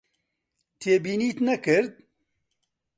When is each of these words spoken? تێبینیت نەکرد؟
تێبینیت 0.79 1.37
نەکرد؟ 1.47 1.93